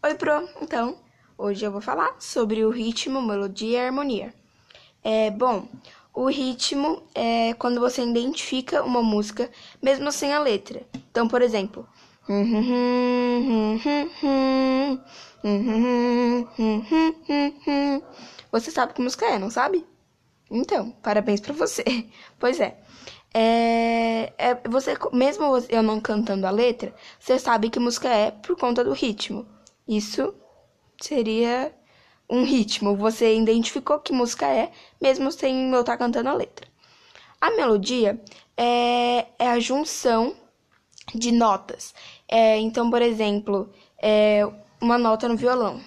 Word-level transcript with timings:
Oi, 0.00 0.14
Pro! 0.14 0.48
Então, 0.62 0.96
hoje 1.36 1.64
eu 1.64 1.72
vou 1.72 1.80
falar 1.80 2.14
sobre 2.20 2.64
o 2.64 2.70
ritmo, 2.70 3.20
melodia 3.20 3.78
e 3.78 3.86
harmonia. 3.86 4.32
É, 5.02 5.28
bom, 5.28 5.68
o 6.14 6.26
ritmo 6.26 7.02
é 7.12 7.52
quando 7.54 7.80
você 7.80 8.02
identifica 8.02 8.84
uma 8.84 9.02
música 9.02 9.50
mesmo 9.82 10.12
sem 10.12 10.32
a 10.32 10.38
letra. 10.38 10.86
Então, 11.10 11.26
por 11.26 11.42
exemplo, 11.42 11.84
você 18.52 18.70
sabe 18.70 18.94
que 18.94 19.02
música 19.02 19.26
é, 19.26 19.36
não 19.36 19.50
sabe? 19.50 19.84
Então, 20.48 20.92
parabéns 21.02 21.40
pra 21.40 21.52
você. 21.52 21.82
Pois 22.38 22.60
é. 22.60 22.78
É, 23.34 24.32
é, 24.38 24.54
você, 24.68 24.94
mesmo 25.12 25.44
eu 25.68 25.82
não 25.82 26.00
cantando 26.00 26.46
a 26.46 26.50
letra, 26.50 26.94
você 27.18 27.36
sabe 27.38 27.68
que 27.68 27.80
música 27.80 28.08
é 28.08 28.30
por 28.30 28.56
conta 28.56 28.84
do 28.84 28.92
ritmo. 28.92 29.57
Isso 29.88 30.34
seria 31.00 31.74
um 32.28 32.44
ritmo. 32.44 32.94
Você 32.96 33.34
identificou 33.34 33.98
que 33.98 34.12
música 34.12 34.46
é, 34.46 34.70
mesmo 35.00 35.32
sem 35.32 35.72
eu 35.72 35.80
estar 35.80 35.96
cantando 35.96 36.28
a 36.28 36.34
letra. 36.34 36.68
A 37.40 37.50
melodia 37.52 38.20
é, 38.56 39.26
é 39.38 39.48
a 39.48 39.58
junção 39.58 40.36
de 41.14 41.32
notas. 41.32 41.94
É, 42.28 42.58
então, 42.58 42.90
por 42.90 43.00
exemplo, 43.00 43.72
é 44.00 44.46
uma 44.80 44.98
nota 44.98 45.28
no 45.28 45.36
violão. 45.36 45.80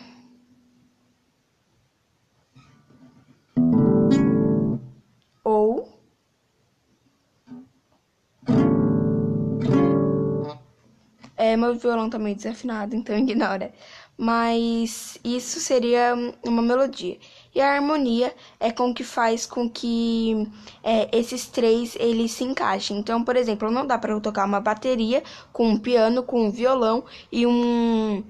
É, 11.41 11.57
meu 11.57 11.73
violão 11.73 12.07
tá 12.07 12.19
meio 12.19 12.35
desafinado, 12.35 12.93
então 12.95 13.17
ignora. 13.17 13.73
Mas 14.15 15.17
isso 15.23 15.59
seria 15.59 16.13
uma 16.45 16.61
melodia. 16.61 17.17
E 17.55 17.59
a 17.59 17.73
harmonia 17.73 18.31
é 18.59 18.71
com 18.71 18.93
que 18.93 19.03
faz 19.03 19.47
com 19.47 19.67
que 19.67 20.47
é, 20.83 21.09
esses 21.17 21.47
três 21.47 21.95
eles 21.99 22.31
se 22.33 22.43
encaixem. 22.43 22.95
Então, 22.99 23.23
por 23.23 23.35
exemplo, 23.35 23.71
não 23.71 23.87
dá 23.87 23.97
para 23.97 24.11
eu 24.13 24.21
tocar 24.21 24.45
uma 24.45 24.59
bateria 24.59 25.23
com 25.51 25.67
um 25.67 25.79
piano, 25.79 26.21
com 26.21 26.45
um 26.45 26.51
violão 26.51 27.03
e 27.31 27.47
um 27.47 28.23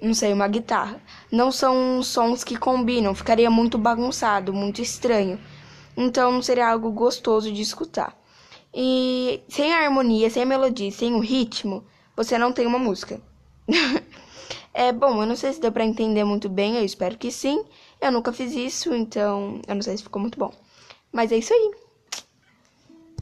não 0.00 0.14
sei, 0.14 0.32
uma 0.32 0.48
guitarra. 0.48 1.02
Não 1.30 1.52
são 1.52 2.02
sons 2.02 2.42
que 2.42 2.56
combinam, 2.56 3.14
ficaria 3.14 3.50
muito 3.50 3.76
bagunçado, 3.76 4.54
muito 4.54 4.80
estranho. 4.80 5.38
Então 5.94 6.32
não 6.32 6.40
seria 6.40 6.70
algo 6.70 6.90
gostoso 6.90 7.52
de 7.52 7.60
escutar. 7.60 8.16
E 8.72 9.42
sem 9.48 9.72
a 9.74 9.80
harmonia, 9.84 10.30
sem 10.30 10.42
a 10.42 10.46
melodia, 10.46 10.90
sem 10.90 11.12
o 11.14 11.20
ritmo, 11.20 11.84
você 12.16 12.38
não 12.38 12.52
tem 12.52 12.66
uma 12.66 12.78
música. 12.78 13.20
é 14.72 14.92
bom, 14.92 15.22
eu 15.22 15.26
não 15.26 15.36
sei 15.36 15.52
se 15.52 15.60
deu 15.60 15.72
para 15.72 15.84
entender 15.84 16.24
muito 16.24 16.48
bem, 16.48 16.76
eu 16.76 16.84
espero 16.84 17.16
que 17.16 17.30
sim. 17.30 17.64
Eu 18.00 18.12
nunca 18.12 18.32
fiz 18.32 18.52
isso, 18.54 18.94
então 18.94 19.60
eu 19.66 19.74
não 19.74 19.82
sei 19.82 19.96
se 19.96 20.02
ficou 20.02 20.20
muito 20.20 20.38
bom. 20.38 20.52
Mas 21.12 21.32
é 21.32 21.36
isso 21.36 21.52
aí. 21.52 21.72